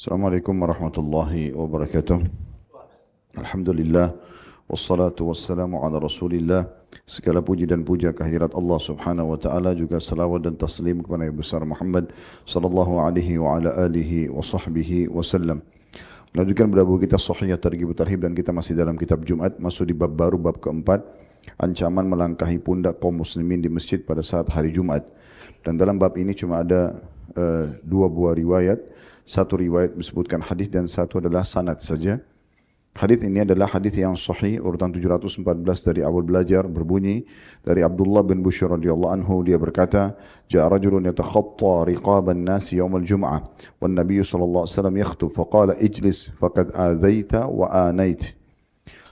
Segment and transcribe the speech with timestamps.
[0.00, 2.24] Assalamualaikum warahmatullahi wabarakatuh.
[3.36, 4.16] Alhamdulillah
[4.64, 6.72] wassalatu wassalamu ala Rasulillah.
[7.04, 11.36] Segala puji dan puja kehadirat Allah Subhanahu wa taala juga salawat dan taslim kepada Nabi
[11.36, 12.16] besar Muhammad
[12.48, 15.60] sallallahu alaihi wa ala alihi wa sahbihi wasallam.
[16.32, 20.16] Melanjutkan buku kita Sahih Targhib Tarhib dan kita masih dalam kitab Jumat masuk di bab
[20.16, 21.04] baru bab keempat
[21.60, 25.04] ancaman melangkahi pundak kaum muslimin di masjid pada saat hari Jumat.
[25.60, 26.96] Dan dalam bab ini cuma ada
[27.36, 28.80] uh, dua buah riwayat
[29.30, 32.18] satu riwayat disebutkan hadis dan satu adalah sanad saja.
[32.90, 35.46] Hadis ini adalah hadis yang sahih urutan 714
[35.86, 37.22] dari awal belajar berbunyi
[37.62, 40.18] dari Abdullah bin Bushr radhiyallahu anhu dia berkata
[40.50, 43.46] jaa rajulun yatakhatta riqaban nas yawm al-jum'ah
[43.78, 48.34] wan nabiy sallallahu alaihi wasallam yakhutub faqala ijlis faqad azaita wa anait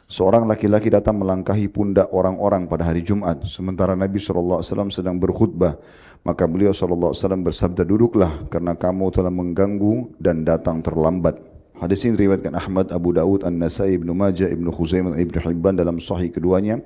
[0.09, 5.77] Seorang laki-laki datang melangkahi pundak orang-orang pada hari Jumat sementara Nabi SAW sedang berkhutbah.
[6.25, 7.13] Maka beliau SAW
[7.45, 11.37] bersabda, duduklah karena kamu telah mengganggu dan datang terlambat.
[11.77, 16.33] Hadis ini riwayatkan Ahmad, Abu Daud, An-Nasai, Ibn Majah, Ibn Khuzaimah, Ibn Hibban dalam sahih
[16.33, 16.81] keduanya.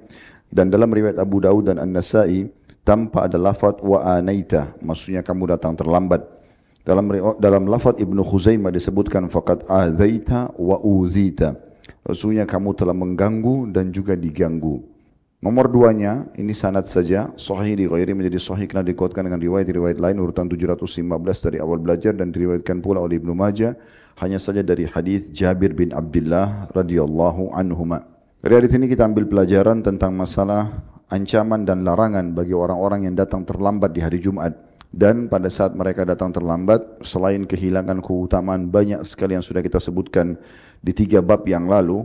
[0.51, 2.51] Dan dalam riwayat Abu Daud dan An-Nasai,
[2.83, 6.27] tanpa ada lafad wa anaita, maksudnya kamu datang terlambat.
[6.83, 7.07] Dalam
[7.39, 11.71] dalam lafad Ibn Khuzaimah disebutkan faqad azaita wa uzita.
[12.03, 14.83] Maksudnya kamu telah mengganggu dan juga diganggu.
[15.43, 20.23] Nomor duanya, ini sanad saja, sahih di ghairi menjadi sahih kerana dikuatkan dengan riwayat-riwayat lain
[20.23, 21.03] urutan 715
[21.43, 23.75] dari awal belajar dan diriwayatkan pula oleh Ibnu Majah
[24.23, 28.07] hanya saja dari hadis Jabir bin Abdullah radhiyallahu anhuma.
[28.39, 33.95] Dari ini kita ambil pelajaran tentang masalah ancaman dan larangan bagi orang-orang yang datang terlambat
[33.95, 39.43] di hari Jumat dan pada saat mereka datang terlambat selain kehilangan keutamaan banyak sekali yang
[39.43, 40.37] sudah kita sebutkan
[40.85, 42.05] di tiga bab yang lalu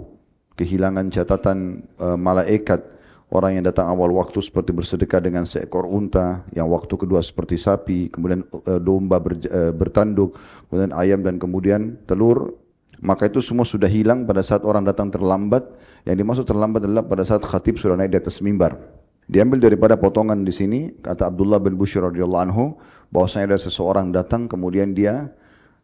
[0.56, 2.80] kehilangan catatan uh, malaikat
[3.28, 8.08] orang yang datang awal waktu seperti bersedekah dengan seekor unta yang waktu kedua seperti sapi
[8.08, 10.40] kemudian uh, domba ber, uh, bertanduk
[10.72, 12.56] kemudian ayam dan kemudian telur
[13.04, 15.70] maka itu semua sudah hilang pada saat orang datang terlambat.
[16.02, 18.97] Yang dimaksud terlambat adalah pada saat khatib sudah naik di atas mimbar
[19.28, 22.66] diambil daripada potongan di sini kata Abdullah bin Bushr radhiyallahu anhu
[23.12, 25.32] bahwasanya ada seseorang datang kemudian dia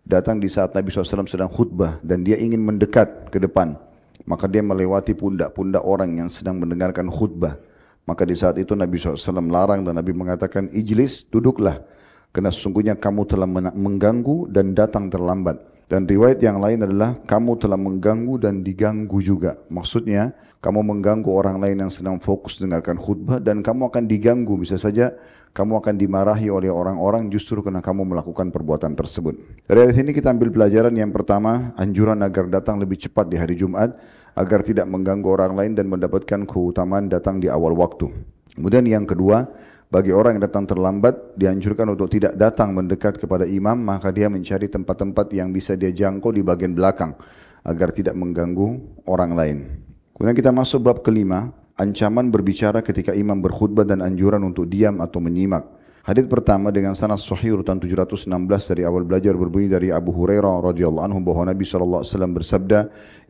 [0.04, 3.80] datang di saat Nabi SAW sedang khutbah dan dia ingin mendekat ke depan.
[4.24, 7.60] Maka dia melewati pundak-pundak orang yang sedang mendengarkan khutbah.
[8.08, 11.84] Maka di saat itu Nabi SAW larang dan Nabi mengatakan, Ijlis, duduklah.
[12.32, 15.60] Kerana sesungguhnya kamu telah mengganggu dan datang terlambat.
[15.92, 19.60] Dan riwayat yang lain adalah, kamu telah mengganggu dan diganggu juga.
[19.68, 20.34] Maksudnya,
[20.64, 24.56] kamu mengganggu orang lain yang sedang fokus dengarkan khutbah dan kamu akan diganggu.
[24.56, 25.12] Bisa saja
[25.52, 29.38] kamu akan dimarahi oleh orang-orang justru karena kamu melakukan perbuatan tersebut.
[29.70, 33.94] Dari sini kita ambil pelajaran yang pertama, anjuran agar datang lebih cepat di hari Jumat
[34.34, 38.10] agar tidak mengganggu orang lain dan mendapatkan keutamaan datang di awal waktu.
[38.58, 39.46] Kemudian yang kedua,
[39.94, 44.66] bagi orang yang datang terlambat, dianjurkan untuk tidak datang mendekat kepada imam, maka dia mencari
[44.66, 47.14] tempat-tempat yang bisa dia jangkau di bagian belakang
[47.62, 49.58] agar tidak mengganggu orang lain.
[50.18, 55.22] Kemudian kita masuk bab kelima, ancaman berbicara ketika imam berkhutbah dan anjuran untuk diam atau
[55.22, 55.62] menyimak.
[56.04, 58.28] Hadis pertama dengan sanad sahih urutan 716
[58.76, 62.80] dari awal belajar berbunyi dari Abu Hurairah radhiyallahu anhu bahwa Nabi sallallahu alaihi wasallam bersabda,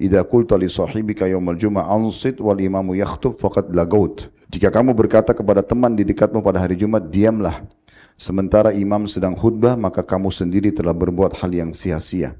[0.01, 5.33] "Idza qulta li sahibika yaumal jum'ah ansit wal imamu yakhutub faqad lagaut." Jika kamu berkata
[5.33, 7.65] kepada teman di dekatmu pada hari Jumat, diamlah.
[8.21, 12.37] Sementara imam sedang khutbah, maka kamu sendiri telah berbuat hal yang sia-sia.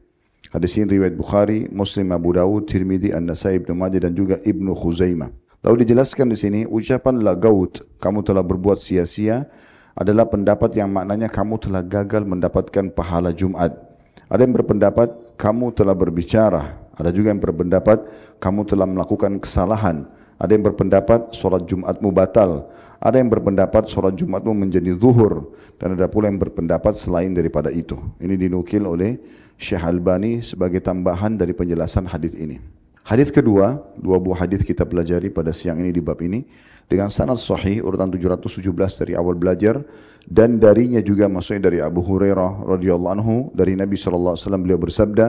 [0.54, 5.34] Hadis ini riwayat Bukhari, Muslim, Abu Dawud, Tirmidzi, An-Nasai, Ibnu Majah dan juga Ibnu Khuzaimah.
[5.66, 9.50] Lalu dijelaskan di sini ucapan lagaut kamu telah berbuat sia-sia
[9.98, 13.74] adalah pendapat yang maknanya kamu telah gagal mendapatkan pahala Jumat.
[14.30, 16.78] Ada yang berpendapat kamu telah berbicara.
[16.94, 18.06] Ada juga yang berpendapat
[18.38, 20.06] kamu telah melakukan kesalahan.
[20.38, 22.70] Ada yang berpendapat solat Jumatmu batal.
[23.04, 25.54] Ada yang berpendapat solat Jumatmu menjadi zuhur.
[25.78, 27.98] Dan ada pula yang berpendapat selain daripada itu.
[28.22, 29.20] Ini dinukil oleh
[29.58, 32.83] Syekh Albani sebagai tambahan dari penjelasan hadis ini.
[33.04, 36.48] Hadis kedua, dua buah hadis kita pelajari pada siang ini di bab ini
[36.88, 39.84] dengan sanad sahih urutan 717 dari awal belajar
[40.24, 44.80] dan darinya juga maksudnya dari Abu Hurairah radhiyallahu anhu dari Nabi sallallahu alaihi wasallam beliau
[44.80, 45.26] bersabda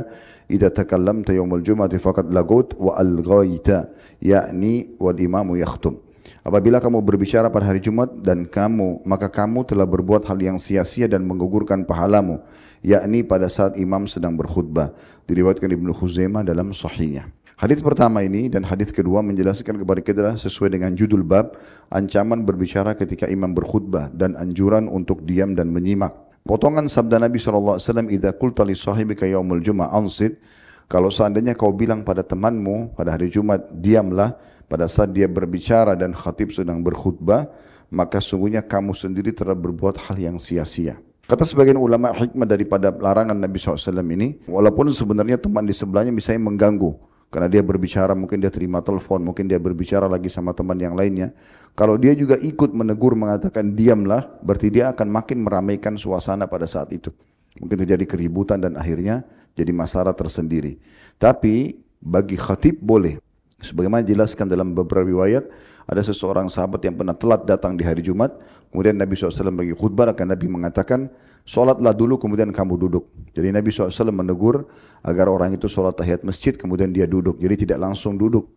[0.46, 3.90] idza takallamta yaumul jum'ati faqad lagut wa alghaita
[4.22, 5.98] yakni wal imamu yakhtum.
[6.46, 11.10] Apabila kamu berbicara pada hari Jumat dan kamu maka kamu telah berbuat hal yang sia-sia
[11.10, 12.38] dan menggugurkan pahalamu
[12.86, 14.94] yakni pada saat imam sedang berkhutbah.
[15.26, 20.74] Diriwayatkan Ibnu Khuzaimah dalam sahihnya Hadis pertama ini dan hadis kedua menjelaskan kepada kita sesuai
[20.74, 21.54] dengan judul bab
[21.86, 26.10] ancaman berbicara ketika imam berkhutbah dan anjuran untuk diam dan menyimak.
[26.42, 27.78] Potongan sabda Nabi SAW,
[28.10, 30.42] Ida kulta li sahibika yaumul jum'ah ansit,
[30.90, 34.34] kalau seandainya kau bilang pada temanmu pada hari Jumat, diamlah
[34.66, 37.46] pada saat dia berbicara dan khatib sedang berkhutbah,
[37.86, 40.98] maka sungguhnya kamu sendiri telah berbuat hal yang sia-sia.
[41.24, 46.50] Kata sebagian ulama hikmah daripada larangan Nabi SAW ini, walaupun sebenarnya teman di sebelahnya misalnya
[46.50, 50.94] mengganggu, karena dia berbicara, mungkin dia terima telepon, mungkin dia berbicara lagi sama teman yang
[50.94, 51.34] lainnya.
[51.74, 56.94] Kalau dia juga ikut menegur mengatakan diamlah, berarti dia akan makin meramaikan suasana pada saat
[56.94, 57.10] itu.
[57.58, 59.26] Mungkin terjadi keributan dan akhirnya
[59.58, 60.78] jadi masalah tersendiri.
[61.18, 63.18] Tapi bagi khatib boleh.
[63.58, 65.42] Sebagaimana dijelaskan dalam beberapa riwayat,
[65.90, 68.30] ada seseorang sahabat yang pernah telat datang di hari Jumat,
[68.70, 71.10] kemudian Nabi SAW bagi khutbah, akan Nabi mengatakan,
[71.44, 73.04] solatlah dulu kemudian kamu duduk.
[73.36, 74.64] Jadi Nabi SAW menegur
[75.04, 77.36] agar orang itu solat tahiyat masjid, kemudian dia duduk.
[77.38, 78.48] Jadi tidak langsung duduk.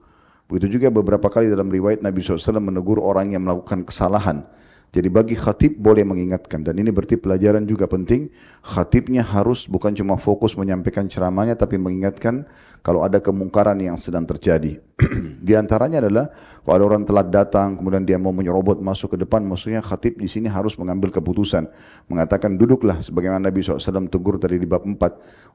[0.48, 4.48] Begitu juga beberapa kali dalam riwayat Nabi SAW menegur orang yang melakukan kesalahan.
[4.96, 8.32] Jadi bagi khatib boleh mengingatkan dan ini berarti pelajaran juga penting.
[8.64, 12.48] Khatibnya harus bukan cuma fokus menyampaikan ceramahnya tapi mengingatkan
[12.80, 14.80] kalau ada kemungkaran yang sedang terjadi.
[15.48, 16.26] di antaranya adalah
[16.66, 20.26] kalau ada orang telat datang kemudian dia mau menyerobot masuk ke depan maksudnya khatib di
[20.26, 21.70] sini harus mengambil keputusan
[22.10, 24.98] mengatakan duduklah sebagaimana Nabi SAW tegur tadi di bab 4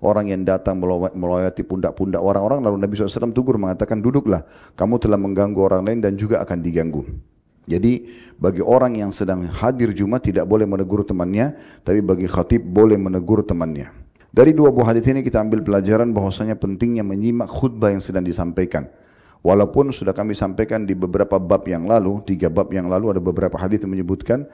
[0.06, 0.78] orang yang datang
[1.19, 4.46] melayati pundak-pundak orang-orang lalu Nabi SAW tegur mengatakan duduklah
[4.78, 7.02] kamu telah mengganggu orang lain dan juga akan diganggu.
[7.62, 8.11] Jadi
[8.43, 11.55] bagi orang yang sedang hadir Jumat tidak boleh menegur temannya,
[11.87, 13.94] tapi bagi khatib boleh menegur temannya.
[14.32, 18.88] Dari dua buah hadis ini kita ambil pelajaran bahwasanya pentingnya menyimak khutbah yang sedang disampaikan.
[19.43, 23.59] Walaupun sudah kami sampaikan di beberapa bab yang lalu, tiga bab yang lalu ada beberapa
[23.59, 24.47] hadis menyebutkan,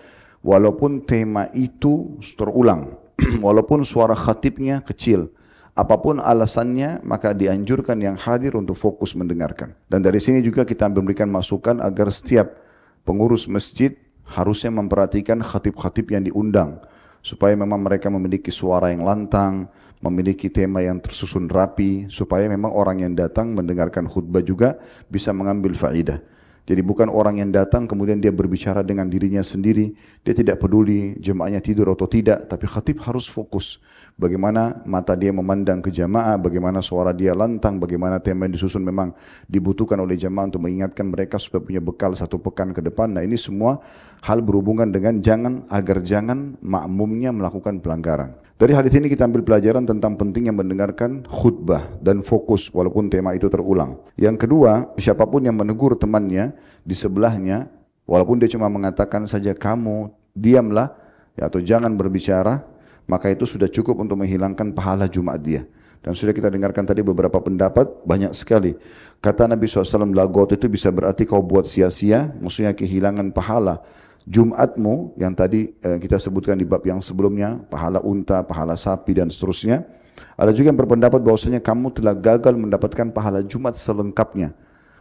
[0.43, 2.97] walaupun tema itu terulang,
[3.45, 5.31] walaupun suara khatibnya kecil,
[5.79, 9.79] apapun alasannya maka dianjurkan yang hadir untuk fokus mendengarkan.
[9.87, 12.68] Dan dari sini juga kita memberikan masukan agar setiap
[13.09, 13.97] pengurus masjid
[14.29, 16.85] harusnya memperhatikan khatib-khatib yang diundang
[17.25, 19.73] supaya memang mereka memiliki suara yang lantang,
[20.05, 24.77] memiliki tema yang tersusun rapi supaya memang orang yang datang mendengarkan khutbah juga
[25.09, 26.21] bisa mengambil faidah.
[26.69, 31.65] Jadi bukan orang yang datang kemudian dia berbicara dengan dirinya sendiri, dia tidak peduli jemaahnya
[31.65, 33.81] tidur atau tidak, tapi khatib harus fokus.
[34.21, 39.17] Bagaimana mata dia memandang ke jamaah, bagaimana suara dia lantang, bagaimana tema yang disusun memang
[39.49, 43.17] dibutuhkan oleh jamaah untuk mengingatkan mereka supaya punya bekal satu pekan ke depan.
[43.17, 43.81] Nah ini semua
[44.21, 48.37] hal berhubungan dengan jangan agar jangan makmumnya melakukan pelanggaran.
[48.59, 53.47] Dari hadis ini kita ambil pelajaran tentang pentingnya mendengarkan khutbah dan fokus walaupun tema itu
[53.47, 54.03] terulang.
[54.19, 57.71] Yang kedua, siapapun yang menegur temannya di sebelahnya,
[58.03, 60.91] walaupun dia cuma mengatakan saja kamu diamlah
[61.39, 62.67] ya, atau jangan berbicara,
[63.07, 65.63] maka itu sudah cukup untuk menghilangkan pahala Jumat dia.
[66.03, 68.75] Dan sudah kita dengarkan tadi beberapa pendapat, banyak sekali.
[69.23, 73.87] Kata Nabi SAW, lagot itu bisa berarti kau buat sia-sia, maksudnya kehilangan pahala.
[74.29, 79.33] Jumatmu yang tadi eh, kita sebutkan di bab yang sebelumnya, pahala unta, pahala sapi dan
[79.33, 79.89] seterusnya.
[80.37, 84.53] Ada juga yang berpendapat bahwasanya kamu telah gagal mendapatkan pahala Jumat selengkapnya.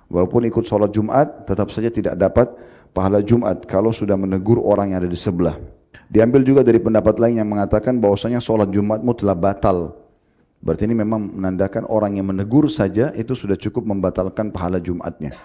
[0.08, 2.48] Walaupun ikut sholat Jumat, tetap saja tidak dapat
[2.96, 5.60] pahala Jumat kalau sudah menegur orang yang ada di sebelah.
[6.08, 10.08] Diambil juga dari pendapat lain yang mengatakan bahwasanya sholat Jumatmu telah batal.
[10.64, 15.36] Berarti ini memang menandakan orang yang menegur saja itu sudah cukup membatalkan pahala Jumatnya.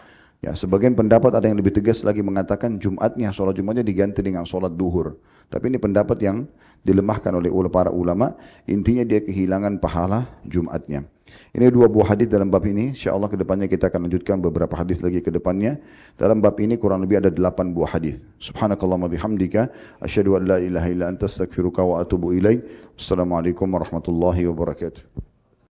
[0.42, 4.74] Ya, sebagian pendapat ada yang lebih tegas lagi mengatakan Jumatnya, sholat Jumatnya diganti dengan sholat
[4.74, 5.14] duhur.
[5.46, 6.50] Tapi ini pendapat yang
[6.82, 8.34] dilemahkan oleh para ulama.
[8.66, 11.06] Intinya dia kehilangan pahala Jumatnya.
[11.54, 12.90] Ini dua buah hadis dalam bab ini.
[12.90, 15.78] InsyaAllah ke depannya kita akan lanjutkan beberapa hadis lagi ke depannya.
[16.18, 18.26] Dalam bab ini kurang lebih ada delapan buah hadis.
[18.42, 19.70] Subhanakallahumma bihamdika.
[20.02, 22.58] Asyadu an la ilaha illa anta astagfiruka wa atubu ilaih.
[22.98, 25.31] Assalamualaikum warahmatullahi wabarakatuh.